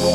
От 0.00 0.08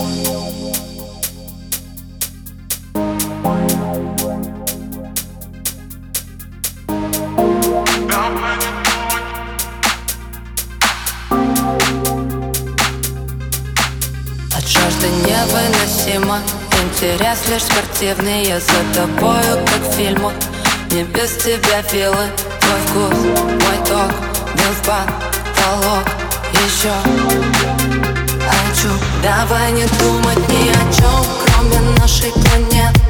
жажды 14.67 15.07
невыносимо 15.07 16.39
Интерес 16.83 17.47
лишь 17.47 17.61
спортивный 17.61 18.45
Я 18.45 18.59
за 18.59 18.71
тобою, 18.95 19.63
как 19.67 19.81
в 19.81 19.95
фильмах 19.95 20.33
Не 20.89 21.03
без 21.03 21.35
тебя 21.37 21.83
филы 21.83 22.25
Твой 22.59 22.79
вкус, 22.87 23.19
мой 23.21 23.77
ток 23.85 24.11
Бил 24.55 24.71
в 24.71 24.81
потолок. 24.81 26.05
Еще 26.53 27.44
Давай 29.23 29.71
не 29.71 29.85
думать 29.99 30.49
ни 30.49 30.69
о 30.69 30.93
чем 30.93 31.25
Кроме 31.45 31.79
нашей 31.99 32.31
планеты 32.31 33.04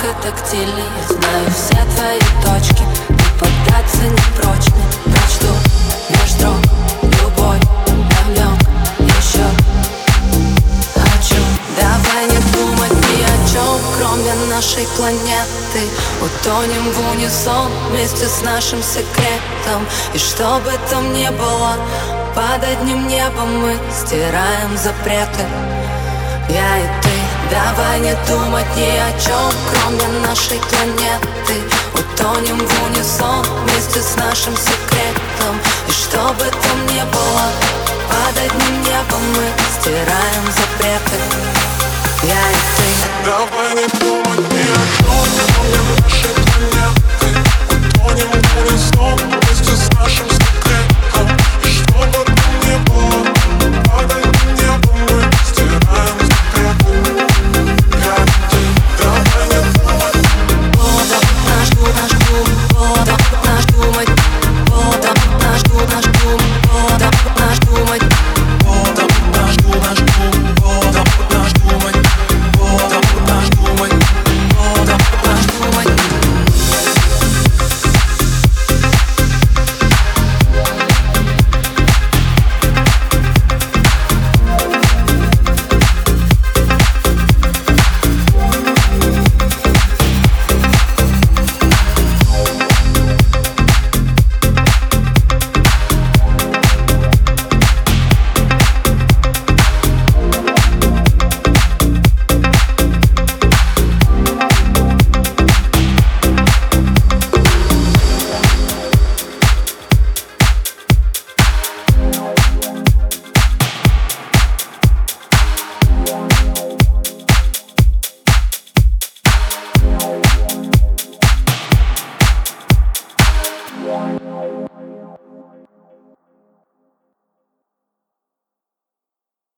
кайф 0.00 0.16
не 0.16 0.22
только 0.22 0.22
тактильный 0.22 0.84
Я 0.98 1.06
знаю 1.06 1.50
все 1.50 1.76
твои 1.96 2.20
точки 2.44 2.82
И 3.08 3.38
поддаться 3.38 4.02
не 4.02 4.40
прочь. 4.40 4.68
Не 5.06 5.12
Прочту 5.12 5.54
меж 6.10 6.30
строк 6.30 6.56
Любой 7.02 7.58
намек. 7.86 8.58
Еще 8.98 9.44
хочу. 10.94 11.42
Давай 11.78 12.26
не 12.26 12.38
думать 12.52 12.92
ни 12.92 13.22
о 13.22 13.52
чем, 13.52 13.80
кроме 13.98 14.34
нашей 14.48 14.86
планеты. 14.96 15.88
Утонем 16.20 16.90
в 16.92 17.12
унисон 17.12 17.70
вместе 17.90 18.26
с 18.26 18.42
нашим 18.42 18.82
секретом. 18.82 19.86
И 20.14 20.18
что 20.18 20.60
бы 20.60 20.72
там 20.90 21.12
ни 21.12 21.28
было, 21.28 21.76
под 22.34 22.64
одним 22.64 23.06
небом 23.08 23.60
мы 23.60 23.76
стираем 23.92 24.76
запреты. 24.76 25.44
Я 26.48 26.78
и 26.78 27.02
ты, 27.02 27.19
давай 27.50 28.00
не 28.00 28.14
думать 28.28 28.66
ни 28.76 28.96
о 28.98 29.12
чем, 29.18 29.52
кроме 29.70 30.06
нашей 30.26 30.58
планеты. 30.58 31.56
Утонем 31.94 32.58
в 32.58 32.82
унисон 32.86 33.44
вместе 33.62 34.00
с 34.00 34.16
нашим 34.16 34.56
секретом. 34.56 35.54
И 35.88 35.92
что 35.92 36.32
бы 36.34 36.44
там 36.44 36.86
ни 36.86 37.02
было, 37.02 37.46
под 38.08 38.38
одним 38.38 38.82
небом 38.82 39.22
мы 39.34 39.44
стираем 39.78 40.44
запреты. 40.46 41.18
Я 42.22 42.50
и 42.50 42.60
ты. 42.76 42.90
Давай 43.24 43.74
не 43.74 43.86
думать 43.98 44.52
ни 44.52 44.62
о 44.62 44.84
чем 44.96 45.20
Кроме 45.54 45.80
нашей 46.02 46.34
планеты. 46.46 47.28
Утонем 47.70 48.42
в 48.42 48.58
унисон 48.58 49.18
Вместе 49.18 49.76
с 49.76 49.90
нашим 49.98 50.39